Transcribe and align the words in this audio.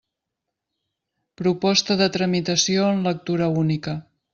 Proposta 1.43 1.99
de 2.03 2.09
tramitació 2.19 2.91
en 2.97 3.09
lectura 3.13 3.53
única. 3.67 4.01